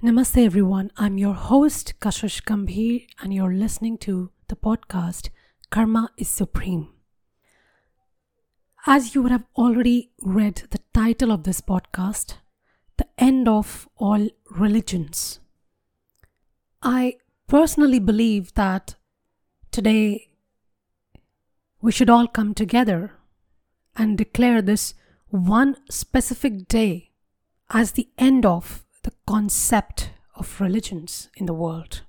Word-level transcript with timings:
Namaste, 0.00 0.44
everyone. 0.44 0.92
I'm 0.96 1.18
your 1.18 1.34
host, 1.34 1.94
Kashish 1.98 2.44
Gambhir, 2.44 3.08
and 3.20 3.34
you're 3.34 3.52
listening 3.52 3.98
to 3.98 4.30
the 4.46 4.54
podcast 4.54 5.30
Karma 5.70 6.10
is 6.16 6.28
Supreme. 6.28 6.90
As 8.86 9.16
you 9.16 9.22
would 9.22 9.32
have 9.32 9.46
already 9.56 10.12
read 10.22 10.62
the 10.70 10.78
title 10.94 11.32
of 11.32 11.42
this 11.42 11.60
podcast, 11.60 12.34
The 12.96 13.08
End 13.18 13.48
of 13.48 13.88
All 13.96 14.28
Religions. 14.48 15.40
I 16.80 17.16
personally 17.48 17.98
believe 17.98 18.54
that 18.54 18.94
today 19.72 20.28
we 21.80 21.90
should 21.90 22.08
all 22.08 22.28
come 22.28 22.54
together 22.54 23.14
and 23.96 24.16
declare 24.16 24.62
this 24.62 24.94
one 25.30 25.74
specific 25.90 26.68
day 26.68 27.10
as 27.70 27.92
the 27.92 28.08
end 28.16 28.46
of 28.46 28.84
the 29.02 29.12
concept 29.26 30.10
of 30.34 30.60
religions 30.60 31.28
in 31.36 31.46
the 31.46 31.54
world. 31.54 32.02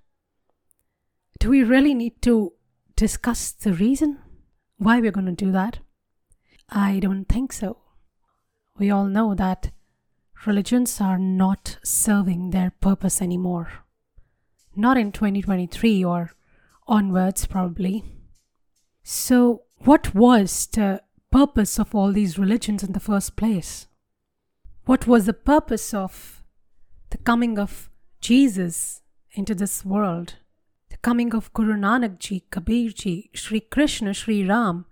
Do 1.39 1.49
we 1.49 1.63
really 1.63 1.93
need 1.93 2.21
to 2.23 2.53
discuss 2.95 3.51
the 3.51 3.73
reason 3.73 4.19
why 4.77 4.99
we're 4.99 5.11
going 5.11 5.25
to 5.25 5.45
do 5.45 5.51
that? 5.51 5.79
I 6.69 6.99
don't 6.99 7.25
think 7.25 7.53
so. 7.53 7.77
We 8.77 8.91
all 8.91 9.05
know 9.05 9.33
that 9.35 9.71
religions 10.45 11.01
are 11.01 11.17
not 11.17 11.77
serving 11.83 12.49
their 12.49 12.71
purpose 12.81 13.21
anymore. 13.21 13.85
Not 14.75 14.97
in 14.97 15.11
2023 15.11 16.03
or 16.03 16.31
onwards, 16.87 17.45
probably. 17.45 18.03
So, 19.03 19.63
what 19.79 20.13
was 20.13 20.67
the 20.67 21.01
purpose 21.31 21.79
of 21.79 21.95
all 21.95 22.11
these 22.11 22.39
religions 22.39 22.83
in 22.83 22.93
the 22.93 22.99
first 22.99 23.35
place? 23.35 23.87
What 24.85 25.07
was 25.07 25.25
the 25.25 25.33
purpose 25.33 25.93
of 25.93 26.38
the 27.09 27.17
coming 27.17 27.57
of 27.57 27.89
Jesus 28.21 29.01
into 29.31 29.55
this 29.55 29.85
world? 29.85 30.35
The 30.89 30.97
coming 30.97 31.33
of 31.33 31.53
Guru 31.53 31.75
Nanak 31.75 32.19
Ji, 32.19 32.43
Kabir 32.51 32.89
Ji, 32.89 33.29
Sri 33.33 33.59
Krishna, 33.59 34.13
Sri 34.13 34.45
Ram, 34.45 34.85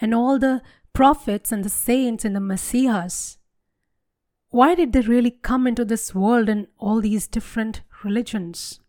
and 0.00 0.14
all 0.14 0.38
the 0.38 0.62
prophets 0.92 1.52
and 1.52 1.64
the 1.64 1.68
saints 1.68 2.24
and 2.24 2.34
the 2.34 2.40
messiahs. 2.40 3.38
Why 4.50 4.74
did 4.76 4.92
they 4.92 5.00
really 5.00 5.32
come 5.32 5.66
into 5.66 5.84
this 5.84 6.14
world 6.14 6.48
in 6.48 6.68
all 6.78 7.00
these 7.00 7.26
different 7.26 7.82
religions? 8.04 8.80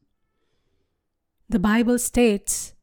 The 1.50 1.60
Bible 1.60 1.98
states, 1.98 2.76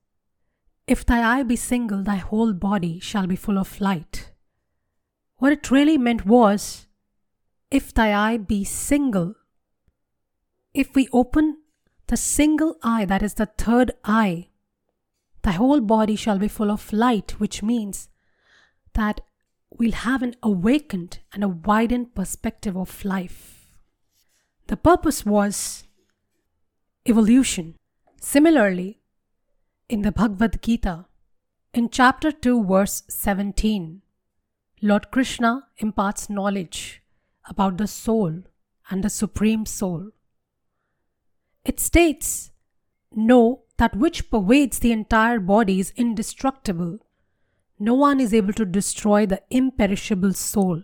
If 0.87 1.07
thy 1.07 1.23
eye 1.23 1.43
be 1.45 1.57
single, 1.57 2.03
thy 2.03 2.17
whole 2.17 2.53
body 2.53 2.99
shall 2.99 3.27
be 3.27 3.37
full 3.37 3.59
of 3.59 3.81
light. 3.81 4.33
What 5.37 5.53
it 5.53 5.71
really 5.71 5.99
meant 5.99 6.27
was, 6.27 6.87
If 7.71 7.95
thy 7.95 8.15
eye 8.15 8.37
be 8.37 8.65
single, 8.65 9.35
if 10.75 10.95
we 10.95 11.09
open 11.13 11.59
the 12.07 12.17
single 12.17 12.77
eye, 12.83 13.05
that 13.05 13.23
is 13.23 13.35
the 13.35 13.47
third 13.47 13.93
eye, 14.05 14.49
thy 15.43 15.53
whole 15.53 15.81
body 15.81 16.17
shall 16.17 16.39
be 16.39 16.49
full 16.49 16.71
of 16.71 16.93
light, 16.93 17.41
which 17.41 17.63
means 17.63 18.09
that 18.95 19.21
we'll 19.71 19.93
have 19.93 20.23
an 20.23 20.35
awakened 20.43 21.21
and 21.33 21.43
a 21.43 21.49
widened 21.49 22.15
perspective 22.15 22.77
of 22.77 23.05
life. 23.05 23.67
The 24.67 24.77
purpose 24.77 25.27
was 25.27 25.85
evolution. 27.07 27.77
Similarly, 28.21 29.01
in 29.89 30.03
the 30.03 30.13
Bhagavad 30.13 30.63
Gita, 30.63 31.07
in 31.75 31.89
chapter 31.91 32.31
2, 32.31 32.65
verse 32.65 33.03
17, 33.09 34.03
Lord 34.81 35.11
Krishna 35.11 35.67
imparts 35.79 36.31
knowledge 36.31 37.03
about 37.49 37.79
the 37.79 37.87
soul 37.87 38.43
and 38.91 39.03
the 39.03 39.11
Supreme 39.11 39.67
Soul. 39.67 40.11
It 41.65 41.79
states, 41.79 42.51
Know 43.15 43.63
that 43.77 43.97
which 43.97 44.31
pervades 44.31 44.79
the 44.79 44.93
entire 44.93 45.39
body 45.39 45.79
is 45.79 45.93
indestructible. 45.97 46.99
No 47.79 47.95
one 47.95 48.21
is 48.21 48.33
able 48.33 48.53
to 48.55 48.65
destroy 48.65 49.27
the 49.27 49.43
imperishable 49.51 50.33
soul. 50.33 50.83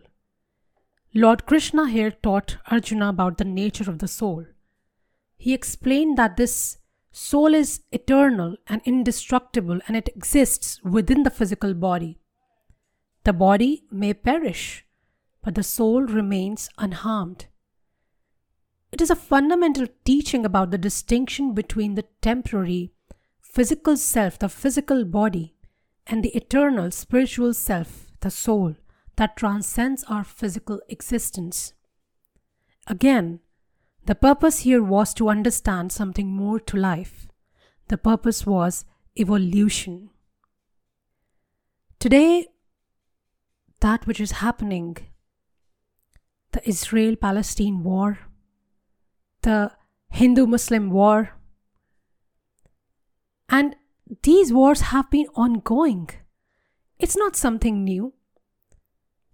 Lord 1.15 1.47
Krishna 1.47 1.89
here 1.89 2.11
taught 2.11 2.59
Arjuna 2.71 3.09
about 3.09 3.39
the 3.39 3.45
nature 3.45 3.91
of 3.91 3.99
the 3.99 4.09
soul. 4.09 4.47
He 5.37 5.55
explained 5.55 6.19
that 6.19 6.37
this 6.37 6.79
soul 7.13 7.55
is 7.55 7.81
eternal 7.93 8.57
and 8.67 8.83
indestructible 8.85 9.81
and 9.89 9.97
it 9.97 10.09
exists 10.09 10.83
within 10.83 11.23
the 11.23 11.31
physical 11.31 11.73
body. 11.75 12.19
The 13.25 13.33
body 13.33 13.85
may 13.91 14.15
perish, 14.15 14.85
but 15.43 15.55
the 15.55 15.63
soul 15.63 16.03
remains 16.03 16.69
unharmed. 16.79 17.47
It 18.91 19.01
is 19.01 19.11
a 19.11 19.17
fundamental 19.17 19.87
teaching 20.05 20.45
about 20.45 20.71
the 20.71 20.79
distinction 20.79 21.55
between 21.55 21.95
the 21.95 22.07
temporary 22.23 22.93
physical 23.41 23.97
self, 23.97 24.39
the 24.39 24.49
physical 24.49 25.05
body, 25.05 25.55
and 26.07 26.23
the 26.23 26.35
eternal 26.37 26.91
spiritual 26.91 27.53
self, 27.55 28.07
the 28.21 28.31
soul, 28.31 28.77
that 29.17 29.37
transcends 29.37 30.05
our 30.05 30.25
physical 30.25 30.81
existence. 30.89 31.75
Again, 32.87 33.41
the 34.07 34.15
purpose 34.15 34.61
here 34.61 34.83
was 34.83 35.13
to 35.15 35.29
understand 35.29 35.93
something 35.93 36.29
more 36.29 36.59
to 36.61 36.77
life. 36.77 37.29
The 37.89 37.99
purpose 37.99 38.47
was 38.47 38.87
evolution. 39.19 40.11
Today, 41.99 42.47
that 43.81 44.07
which 44.07 44.21
is 44.21 44.33
happening, 44.33 44.97
the 46.53 46.67
Israel 46.67 47.17
Palestine 47.17 47.83
war, 47.83 48.19
the 49.49 49.73
Hindu 50.11 50.47
Muslim 50.47 50.91
war, 50.91 51.31
and 53.49 53.77
these 54.23 54.53
wars 54.53 54.83
have 54.93 55.11
been 55.11 55.29
ongoing. 55.35 56.11
It's 56.99 57.17
not 57.17 57.35
something 57.35 57.83
new. 57.83 58.13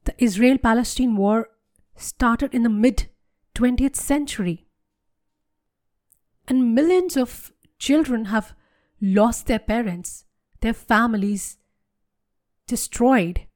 The 0.04 0.14
Israel 0.18 0.58
Palestine 0.58 1.16
war 1.16 1.48
started 1.96 2.54
in 2.54 2.62
the 2.62 2.74
mid 2.84 3.08
20th 3.56 3.96
century. 3.96 4.66
And 6.46 6.74
millions 6.76 7.16
of 7.16 7.52
children 7.78 8.26
have 8.26 8.54
lost 9.00 9.46
their 9.46 9.64
parents, 9.74 10.26
their 10.60 10.74
families 10.74 11.58
destroyed, 12.68 13.46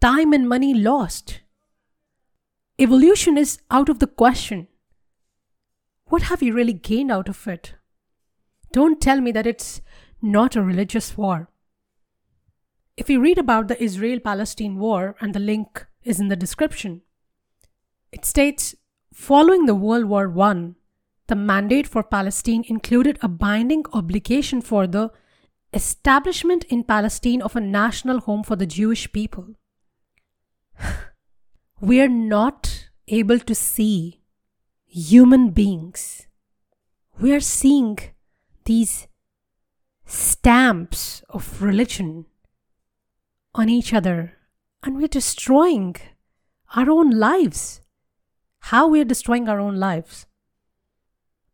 time 0.00 0.32
and 0.32 0.48
money 0.48 0.72
lost. 0.72 1.40
Evolution 2.78 3.36
is 3.36 3.58
out 3.70 3.90
of 3.90 3.98
the 3.98 4.06
question. 4.06 4.68
What 6.12 6.24
have 6.24 6.42
you 6.42 6.52
really 6.52 6.74
gained 6.74 7.10
out 7.10 7.30
of 7.30 7.48
it? 7.48 7.72
Don't 8.70 9.00
tell 9.00 9.22
me 9.22 9.32
that 9.32 9.46
it's 9.46 9.80
not 10.20 10.54
a 10.54 10.62
religious 10.62 11.16
war. 11.16 11.48
If 12.98 13.08
you 13.08 13.18
read 13.18 13.38
about 13.38 13.68
the 13.68 13.82
Israel 13.82 14.20
Palestine 14.20 14.76
war, 14.76 15.16
and 15.22 15.32
the 15.32 15.40
link 15.40 15.86
is 16.04 16.20
in 16.20 16.28
the 16.28 16.36
description, 16.36 17.00
it 18.12 18.26
states 18.26 18.74
following 19.10 19.64
the 19.64 19.74
World 19.74 20.04
War 20.04 20.38
I, 20.38 20.72
the 21.28 21.34
mandate 21.34 21.86
for 21.86 22.02
Palestine 22.02 22.64
included 22.68 23.18
a 23.22 23.28
binding 23.28 23.86
obligation 23.94 24.60
for 24.60 24.86
the 24.86 25.10
establishment 25.72 26.64
in 26.64 26.84
Palestine 26.84 27.40
of 27.40 27.56
a 27.56 27.60
national 27.62 28.20
home 28.20 28.42
for 28.42 28.54
the 28.54 28.66
Jewish 28.66 29.10
people. 29.14 29.54
we 31.80 32.02
are 32.02 32.14
not 32.34 32.90
able 33.08 33.38
to 33.38 33.54
see 33.54 34.21
human 34.94 35.48
beings. 35.48 36.26
We 37.18 37.32
are 37.34 37.40
seeing 37.40 37.98
these 38.66 39.08
stamps 40.04 41.22
of 41.30 41.62
religion 41.62 42.26
on 43.54 43.70
each 43.70 43.94
other 43.94 44.34
and 44.82 44.98
we're 44.98 45.08
destroying 45.08 45.96
our 46.76 46.90
own 46.90 47.10
lives. 47.10 47.80
How 48.60 48.86
we're 48.86 49.06
destroying 49.06 49.48
our 49.48 49.58
own 49.58 49.76
lives? 49.76 50.26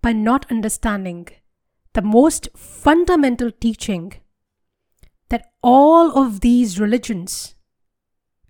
By 0.03 0.13
not 0.13 0.51
understanding 0.51 1.29
the 1.93 2.03
most 2.03 2.49
fundamental 2.57 3.53
teaching 3.53 4.15
that 5.29 5.53
all 5.63 6.11
of 6.19 6.41
these 6.41 6.81
religions 6.81 7.55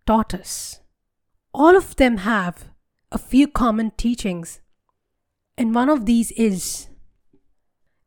taught 0.06 0.32
us. 0.32 0.80
All 1.52 1.76
of 1.76 1.96
them 1.96 2.18
have 2.18 2.70
a 3.12 3.18
few 3.18 3.48
common 3.48 3.90
teachings, 3.98 4.60
and 5.58 5.74
one 5.74 5.90
of 5.90 6.06
these 6.06 6.30
is 6.32 6.88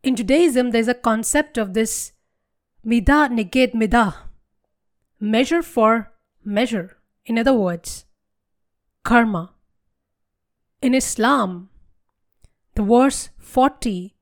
in 0.03 0.15
Judaism, 0.15 0.71
there's 0.71 0.88
a 0.88 0.95
concept 0.95 1.57
of 1.57 1.74
this 1.74 2.13
midah 2.86 3.30
neged 3.30 3.74
midah, 3.74 4.15
measure 5.19 5.62
for 5.62 6.12
measure. 6.44 6.98
In 7.25 7.38
other 7.38 7.53
words, 7.53 8.06
karma. 9.03 9.53
In 10.81 10.95
Islam, 10.95 11.69
the 12.74 12.81
verse 12.81 13.30
40 13.38 14.15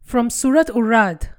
from 0.00 0.30
Surat 0.30 0.70
Ar-Ra'd, 0.70 1.30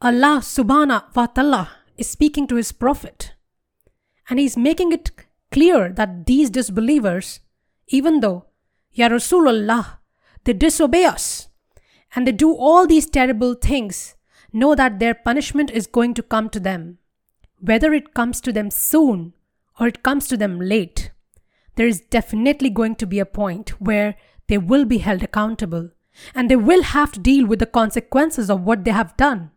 Allah 0.00 0.38
subhanahu 0.38 1.16
wa 1.16 1.26
ta'ala 1.26 1.70
is 1.96 2.08
speaking 2.08 2.46
to 2.46 2.56
his 2.56 2.70
prophet 2.70 3.34
and 4.28 4.38
he's 4.38 4.56
making 4.56 4.92
it 4.92 5.10
clear 5.50 5.92
that 5.92 6.26
these 6.26 6.48
disbelievers, 6.48 7.40
even 7.88 8.20
though, 8.20 8.46
Ya 8.92 9.08
Rasulullah, 9.08 10.01
they 10.44 10.52
disobey 10.52 11.04
us, 11.04 11.48
and 12.14 12.26
they 12.26 12.32
do 12.32 12.54
all 12.54 12.86
these 12.86 13.08
terrible 13.08 13.54
things, 13.54 14.16
know 14.52 14.74
that 14.74 14.98
their 14.98 15.14
punishment 15.14 15.70
is 15.70 15.86
going 15.86 16.14
to 16.14 16.22
come 16.22 16.48
to 16.50 16.60
them. 16.60 16.98
Whether 17.60 17.92
it 17.92 18.14
comes 18.14 18.40
to 18.42 18.52
them 18.52 18.70
soon 18.70 19.34
or 19.78 19.86
it 19.86 20.02
comes 20.02 20.28
to 20.28 20.36
them 20.36 20.60
late, 20.60 21.10
there 21.76 21.86
is 21.86 22.00
definitely 22.00 22.70
going 22.70 22.96
to 22.96 23.06
be 23.06 23.18
a 23.18 23.26
point 23.26 23.80
where 23.80 24.16
they 24.48 24.58
will 24.58 24.84
be 24.84 24.98
held 24.98 25.22
accountable 25.22 25.90
and 26.34 26.50
they 26.50 26.56
will 26.56 26.82
have 26.82 27.12
to 27.12 27.20
deal 27.20 27.46
with 27.46 27.58
the 27.58 27.66
consequences 27.66 28.50
of 28.50 28.62
what 28.62 28.84
they 28.84 28.90
have 28.90 29.16
done. 29.16 29.50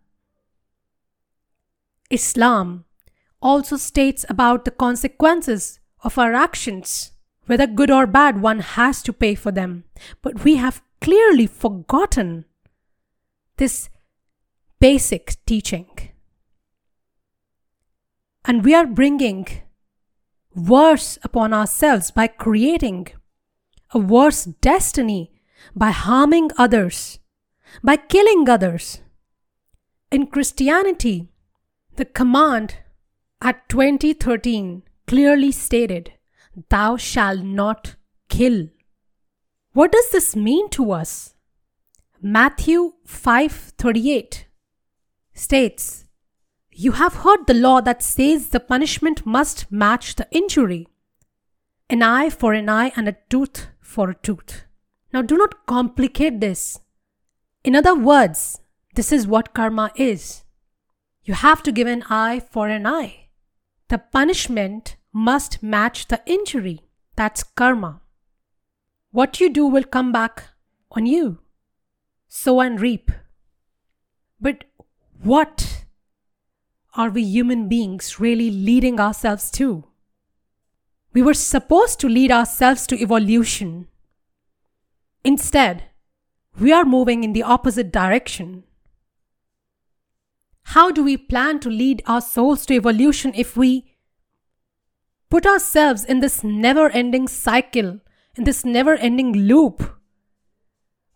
Islam 2.10 2.86
also 3.42 3.76
states 3.76 4.26
about 4.30 4.64
the 4.64 4.72
consequences 4.72 5.80
of 6.04 6.18
our 6.18 6.34
actions. 6.34 7.12
Whether 7.46 7.68
good 7.68 7.92
or 7.92 8.08
bad, 8.08 8.42
one 8.42 8.60
has 8.60 9.04
to 9.04 9.14
pay 9.14 9.36
for 9.36 9.52
them. 9.52 9.84
But 10.22 10.44
we 10.44 10.56
have 10.56 10.82
clearly 11.02 11.48
forgotten 11.48 12.46
this 13.58 13.90
basic 14.80 15.38
teaching. 15.46 15.88
And 18.44 18.64
we 18.64 18.74
are 18.74 18.86
bringing 18.86 19.48
worse 20.56 21.18
upon 21.24 21.54
ourselves 21.54 22.12
by 22.12 22.28
creating 22.28 23.08
a 23.92 24.00
worse 24.00 24.46
destiny 24.46 25.32
by 25.76 25.92
harming 25.92 26.52
others, 26.58 27.20
by 27.84 27.96
killing 27.98 28.48
others. 28.50 29.02
In 30.12 30.28
Christianity, 30.28 31.30
the 31.96 32.06
command 32.06 32.78
at 33.42 33.68
2013 33.70 34.84
clearly 35.08 35.52
stated, 35.52 36.14
Thou 36.70 36.98
shalt 36.98 37.42
not 37.42 37.96
kill. 38.30 38.70
What 39.74 39.92
does 39.92 40.10
this 40.12 40.36
mean 40.36 40.70
to 40.70 40.92
us? 40.92 41.34
Matthew 42.22 42.94
5:38 43.06 44.46
states, 45.34 46.06
You 46.72 46.94
have 46.94 47.16
heard 47.24 47.46
the 47.46 47.54
law 47.54 47.82
that 47.82 48.02
says 48.02 48.50
the 48.50 48.60
punishment 48.60 49.26
must 49.26 49.72
match 49.72 50.16
the 50.16 50.28
injury. 50.32 50.88
An 51.90 52.02
eye 52.02 52.30
for 52.30 52.54
an 52.54 52.70
eye 52.70 52.94
and 52.96 53.08
a 53.08 53.18
tooth 53.30 53.68
for 53.80 54.10
a 54.10 54.16
tooth. 54.16 54.64
Now 55.14 55.22
do 55.22 55.38
not 55.38 55.66
complicate 55.66 56.40
this. 56.40 56.80
In 57.64 57.76
other 57.76 57.96
words, 57.96 58.62
this 58.96 59.12
is 59.12 59.28
what 59.28 59.54
karma 59.54 59.92
is. 59.96 60.44
You 61.24 61.34
have 61.34 61.62
to 61.64 61.72
give 61.72 61.88
an 61.88 62.04
eye 62.10 62.40
for 62.40 62.70
an 62.70 62.88
eye. 62.88 63.28
The 63.90 63.98
punishment 63.98 64.96
must 65.16 65.64
match 65.64 66.08
the 66.08 66.22
injury. 66.26 66.82
That's 67.16 67.42
karma. 67.42 68.02
What 69.12 69.40
you 69.40 69.50
do 69.50 69.66
will 69.66 69.86
come 69.86 70.12
back 70.12 70.50
on 70.92 71.06
you. 71.06 71.40
Sow 72.28 72.60
and 72.60 72.82
reap. 72.82 73.10
But 74.42 74.66
what 75.24 75.86
are 76.96 77.10
we 77.10 77.24
human 77.24 77.70
beings 77.70 78.20
really 78.20 78.52
leading 78.52 79.00
ourselves 79.00 79.50
to? 79.52 79.86
We 81.14 81.22
were 81.22 81.34
supposed 81.34 82.02
to 82.02 82.10
lead 82.10 82.30
ourselves 82.30 82.86
to 82.88 83.02
evolution. 83.02 83.88
Instead, 85.24 85.86
we 86.60 86.74
are 86.74 86.84
moving 86.84 87.24
in 87.24 87.32
the 87.32 87.44
opposite 87.44 87.90
direction. 87.90 88.66
How 90.64 90.92
do 90.92 91.06
we 91.06 91.16
plan 91.16 91.62
to 91.62 91.70
lead 91.70 92.04
our 92.06 92.20
souls 92.20 92.66
to 92.66 92.74
evolution 92.74 93.32
if 93.34 93.56
we 93.56 93.95
put 95.30 95.46
ourselves 95.46 96.06
in 96.06 96.20
this 96.20 96.44
never 96.44 96.90
ending 96.90 97.28
cycle, 97.28 98.00
in 98.36 98.44
this 98.44 98.64
never 98.66 98.96
ending 98.96 99.34
loop 99.34 99.98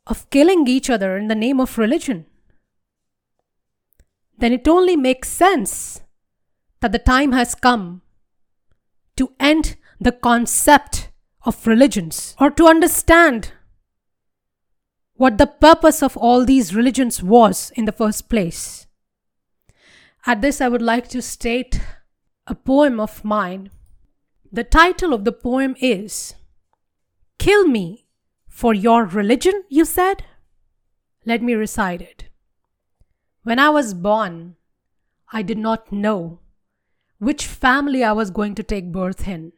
of 0.07 0.29
killing 0.29 0.67
each 0.67 0.89
other 0.89 1.17
in 1.17 1.27
the 1.27 1.35
name 1.35 1.59
of 1.59 1.77
religion? 1.77 2.25
Then 4.37 4.53
it 4.53 4.67
only 4.67 4.95
makes 4.95 5.29
sense 5.29 6.01
that 6.79 6.91
the 6.91 6.99
time 6.99 7.33
has 7.33 7.55
come 7.55 8.01
to 9.17 9.33
end 9.39 9.75
the 9.99 10.13
concept 10.13 11.09
of 11.43 11.67
religions 11.67 12.35
or 12.39 12.49
to 12.51 12.65
understand 12.65 13.51
what 15.15 15.37
the 15.37 15.47
purpose 15.47 16.01
of 16.01 16.15
all 16.15 16.45
these 16.45 16.73
religions 16.73 17.21
was 17.21 17.71
in 17.75 17.83
the 17.83 17.91
first 17.91 18.29
place. 18.29 18.87
At 20.25 20.41
this, 20.41 20.61
I 20.61 20.69
would 20.69 20.81
like 20.81 21.09
to 21.09 21.21
state 21.21 21.81
a 22.47 22.55
poem 22.55 22.99
of 23.01 23.25
mine. 23.25 23.69
The 24.51 24.63
title 24.63 25.13
of 25.13 25.25
the 25.25 25.31
poem 25.31 25.75
is 25.79 26.33
Kill 27.37 27.67
Me 27.67 28.07
for 28.47 28.73
Your 28.73 29.05
Religion, 29.05 29.63
you 29.69 29.85
said? 29.85 30.23
Let 31.23 31.43
me 31.43 31.53
recite 31.53 32.01
it. 32.01 32.29
When 33.43 33.59
I 33.59 33.69
was 33.69 33.93
born, 33.93 34.55
I 35.31 35.43
did 35.43 35.59
not 35.59 35.91
know 35.91 36.39
which 37.19 37.45
family 37.45 38.03
I 38.03 38.11
was 38.13 38.31
going 38.31 38.55
to 38.55 38.63
take 38.63 38.91
birth 38.91 39.27
in. 39.27 39.53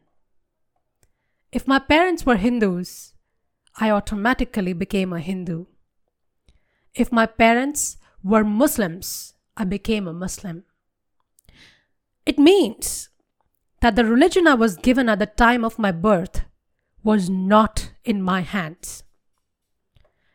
If 1.53 1.67
my 1.67 1.79
parents 1.79 2.25
were 2.25 2.35
Hindus, 2.35 3.13
I 3.79 3.89
automatically 3.91 4.73
became 4.73 5.13
a 5.13 5.21
Hindu. 5.21 5.67
If 6.93 7.13
my 7.13 7.27
parents 7.27 7.95
were 8.21 8.43
Muslims, 8.43 9.35
I 9.55 9.63
became 9.63 10.05
a 10.05 10.13
Muslim. 10.13 10.65
It 12.25 12.37
means 12.37 13.07
that 13.81 13.95
the 13.95 14.05
religion 14.05 14.47
I 14.47 14.53
was 14.53 14.77
given 14.77 15.09
at 15.09 15.19
the 15.19 15.25
time 15.25 15.65
of 15.65 15.79
my 15.79 15.91
birth 15.91 16.45
was 17.03 17.29
not 17.29 17.91
in 18.03 18.21
my 18.21 18.41
hands. 18.41 19.03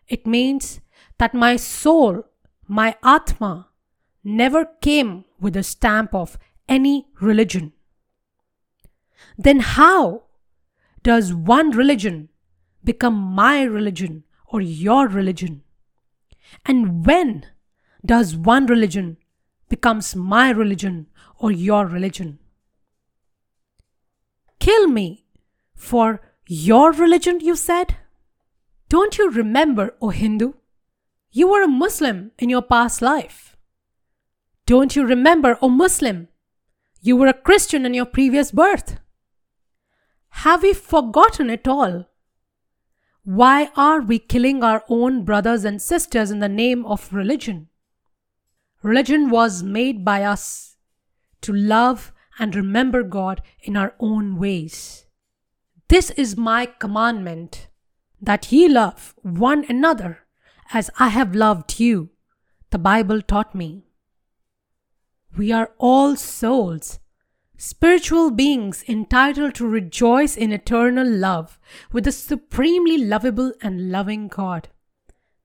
It 0.08 0.26
means 0.26 0.80
that 1.18 1.32
my 1.32 1.56
soul, 1.56 2.24
my 2.66 2.96
Atma, 3.02 3.68
never 4.22 4.66
came 4.80 5.24
with 5.40 5.56
a 5.56 5.62
stamp 5.62 6.14
of 6.14 6.38
any 6.68 7.06
religion. 7.20 7.72
Then 9.38 9.60
how 9.60 10.24
does 11.02 11.32
one 11.32 11.70
religion 11.70 12.28
become 12.82 13.14
my 13.14 13.62
religion 13.62 14.24
or 14.46 14.60
your 14.60 15.06
religion? 15.06 15.62
And 16.64 17.06
when 17.06 17.46
does 18.04 18.36
one 18.36 18.66
religion 18.66 19.18
becomes 19.68 20.16
my 20.16 20.50
religion 20.50 21.06
or 21.38 21.52
your 21.52 21.86
religion? 21.86 22.38
Kill 24.66 24.88
me 24.88 25.24
for 25.76 26.20
your 26.48 26.90
religion, 26.90 27.38
you 27.38 27.54
said? 27.54 27.98
Don't 28.88 29.16
you 29.16 29.30
remember, 29.30 29.94
O 30.02 30.08
Hindu? 30.08 30.54
You 31.30 31.46
were 31.46 31.62
a 31.62 31.68
Muslim 31.68 32.32
in 32.36 32.50
your 32.50 32.62
past 32.62 33.00
life. 33.00 33.56
Don't 34.66 34.96
you 34.96 35.06
remember, 35.06 35.56
O 35.62 35.68
Muslim? 35.68 36.26
You 37.00 37.16
were 37.16 37.28
a 37.28 37.32
Christian 37.32 37.86
in 37.86 37.94
your 37.94 38.06
previous 38.06 38.50
birth. 38.50 38.98
Have 40.42 40.64
we 40.64 40.72
forgotten 40.72 41.48
it 41.48 41.68
all? 41.68 42.06
Why 43.22 43.70
are 43.76 44.00
we 44.00 44.18
killing 44.18 44.64
our 44.64 44.82
own 44.88 45.24
brothers 45.24 45.64
and 45.64 45.80
sisters 45.80 46.32
in 46.32 46.40
the 46.40 46.48
name 46.48 46.84
of 46.86 47.12
religion? 47.12 47.68
Religion 48.82 49.30
was 49.30 49.62
made 49.62 50.04
by 50.04 50.24
us 50.24 50.76
to 51.42 51.52
love 51.52 52.12
and 52.39 52.55
remember 52.55 53.03
God 53.03 53.41
in 53.61 53.75
our 53.77 53.93
own 53.99 54.37
ways. 54.37 55.05
This 55.87 56.09
is 56.11 56.37
my 56.37 56.65
commandment 56.65 57.67
that 58.21 58.51
ye 58.51 58.67
love 58.67 59.13
one 59.21 59.65
another 59.67 60.19
as 60.73 60.89
I 60.97 61.09
have 61.09 61.35
loved 61.35 61.79
you, 61.79 62.09
the 62.69 62.79
Bible 62.79 63.21
taught 63.21 63.53
me. 63.53 63.83
We 65.37 65.51
are 65.51 65.71
all 65.77 66.15
souls 66.15 66.99
Spiritual 67.63 68.31
beings 68.31 68.83
entitled 68.87 69.53
to 69.53 69.67
rejoice 69.67 70.35
in 70.35 70.51
eternal 70.51 71.07
love 71.07 71.59
with 71.91 72.05
the 72.05 72.11
supremely 72.11 72.97
lovable 72.97 73.53
and 73.61 73.91
loving 73.91 74.27
God. 74.27 74.69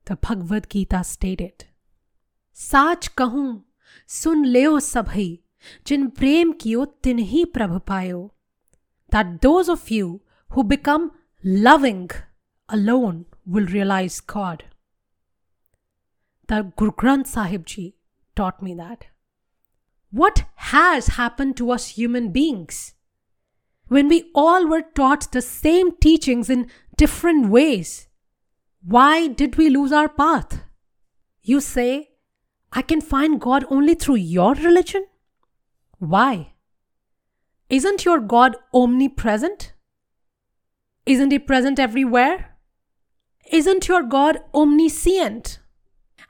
The 0.07 0.17
Bhagavad 0.17 0.71
Gita 0.71 1.05
stated. 1.05 1.67
साच 2.55 3.09
कहूं 3.21 3.61
सुन 4.09 4.45
लेओ 4.55 4.79
सभी 4.81 5.29
जिन 5.87 6.07
प्रेम 6.21 6.53
कियो 6.63 6.85
तिन्ही 7.05 7.45
प्रभ 7.57 7.79
पायो 7.91 8.31
that 9.15 9.41
those 9.43 9.69
of 9.69 9.91
you 9.91 10.21
who 10.55 10.65
become 10.65 11.11
loving 11.67 12.09
alone 12.69 13.25
will 13.45 13.67
realize 13.67 14.21
God. 14.21 14.65
The 16.49 16.73
Guru 16.77 16.93
Granth 16.93 17.29
Sahib 17.29 17.67
Ji 17.67 17.97
taught 18.35 18.63
me 18.63 18.75
that. 18.75 19.07
What 20.11 20.45
has 20.73 21.09
happened 21.19 21.57
to 21.59 21.71
us 21.71 21.89
human 21.91 22.31
beings? 22.33 22.95
When 23.89 24.09
we 24.09 24.31
all 24.35 24.67
were 24.67 24.83
taught 24.83 25.31
the 25.33 25.43
same 25.43 25.93
teachings 25.97 26.51
in 26.51 26.69
different 26.97 27.49
ways, 27.51 28.09
why 28.85 29.29
did 29.29 29.57
we 29.57 29.69
lose 29.69 29.93
our 29.93 30.09
path? 30.09 30.63
You 31.43 31.61
say, 31.61 32.11
I 32.73 32.83
can 32.83 33.01
find 33.01 33.41
God 33.41 33.65
only 33.71 33.95
through 33.95 34.17
your 34.17 34.55
religion? 34.55 35.07
Why? 36.02 36.54
Isn't 37.70 38.04
your 38.04 38.20
God 38.20 38.58
omnipresent? 38.74 39.74
Isn't 41.06 41.32
He 41.32 41.40
present 41.40 41.80
everywhere? 41.80 42.52
isn't 43.52 43.88
your 43.88 44.02
God 44.02 44.40
omniscient? 44.54 45.60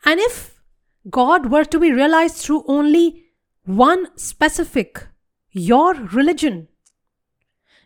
And 0.06 0.20
if 0.20 0.62
God 1.10 1.52
were 1.52 1.66
to 1.66 1.80
be 1.80 1.92
realized 1.92 2.38
through 2.38 2.64
only 2.68 3.26
one 3.64 4.08
specific, 4.18 5.08
your 5.52 5.94
religion, 5.94 6.68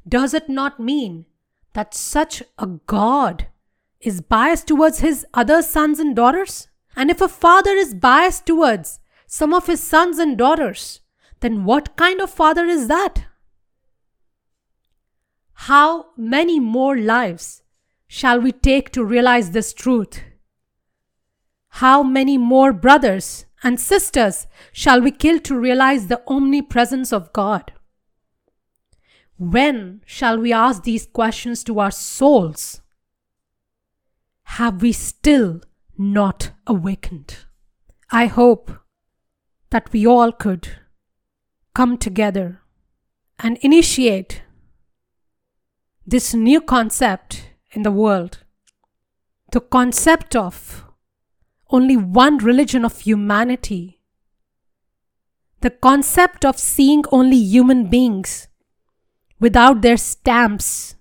does 0.08 0.34
it 0.34 0.50
not 0.50 0.80
mean 0.80 1.26
that 1.74 1.94
such 1.94 2.42
a 2.58 2.68
God 2.68 3.48
is 4.00 4.22
biased 4.22 4.68
towards 4.68 5.00
his 5.00 5.26
other 5.34 5.62
sons 5.62 6.00
and 6.00 6.16
daughters? 6.16 6.68
And 6.96 7.12
if 7.12 7.20
a 7.20 7.28
father 7.28 7.72
is 7.72 7.94
biased 7.94 8.46
towards 8.46 9.00
some 9.28 9.54
of 9.54 9.68
his 9.68 9.84
sons 9.84 10.20
and 10.20 10.38
daughters, 10.38 11.02
then 11.46 11.64
what 11.64 11.96
kind 11.96 12.22
of 12.22 12.32
father 12.32 12.66
is 12.66 12.88
that? 12.88 13.26
How 15.54 16.08
many 16.18 16.60
more 16.60 16.98
lives 16.98 17.62
shall 18.08 18.40
we 18.42 18.52
take 18.52 18.90
to 18.94 19.06
realize 19.06 19.52
this 19.52 19.72
truth? 19.72 20.22
How 21.84 22.02
many 22.02 22.40
more 22.40 22.74
brothers 22.74 23.46
and 23.62 23.80
sisters 23.80 24.48
shall 24.72 25.02
we 25.02 25.12
kill 25.12 25.38
to 25.42 25.60
realize 25.60 26.08
the 26.08 26.24
omnipresence 26.28 27.14
of 27.14 27.32
God? 27.32 27.74
When 29.38 30.02
shall 30.04 30.40
we 30.40 30.52
ask 30.52 30.82
these 30.82 31.06
questions 31.06 31.64
to 31.66 31.78
our 31.80 31.92
souls? 31.92 32.82
Have 34.58 34.82
we 34.82 34.94
still 34.94 35.62
not 35.96 36.50
awakened? 36.66 37.38
I 38.10 38.26
hope 38.26 38.72
that 39.70 39.94
we 39.94 40.08
all 40.08 40.32
could 40.32 40.80
come 41.76 41.98
together 41.98 42.62
and 43.38 43.58
initiate 43.58 44.42
this 46.08 46.34
new 46.34 46.62
concept 46.62 47.50
in 47.72 47.84
the 47.84 47.92
world. 47.92 48.40
The 49.52 49.60
concept 49.60 50.36
of 50.36 50.86
only 51.70 51.98
one 51.98 52.38
religion 52.38 52.86
of 52.86 53.02
humanity. 53.02 54.00
The 55.62 55.70
concept 55.70 56.46
of 56.46 56.58
seeing 56.58 57.04
only 57.12 57.38
human 57.38 57.90
beings 57.90 58.48
without 59.40 59.82
their 59.82 59.98
stamps 59.98 60.96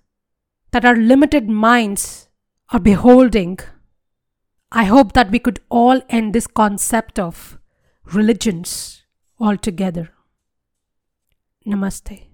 that 0.71 0.83
our 0.83 0.95
limited 0.95 1.47
minds 1.47 2.27
are 2.73 2.79
beholding. 2.79 3.59
I 4.71 4.85
hope 4.85 5.13
that 5.13 5.31
we 5.31 5.39
could 5.39 5.61
all 5.69 6.01
end 6.09 6.33
this 6.33 6.47
concept 6.47 7.17
of 7.17 7.57
religions 8.11 9.03
altogether. 9.39 10.14
Namaste. 11.65 12.27